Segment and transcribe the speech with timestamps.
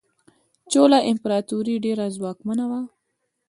[0.71, 2.81] چولا امپراتوري ډیره ځواکمنه وه.